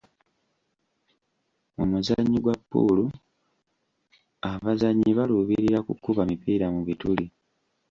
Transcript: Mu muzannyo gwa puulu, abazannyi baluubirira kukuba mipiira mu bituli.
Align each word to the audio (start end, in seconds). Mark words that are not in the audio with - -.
Mu 1.75 1.83
muzannyo 1.91 2.39
gwa 2.43 2.55
puulu, 2.69 3.05
abazannyi 4.51 5.11
baluubirira 5.17 5.79
kukuba 5.87 6.21
mipiira 6.29 6.67
mu 6.75 6.81
bituli. 6.87 7.25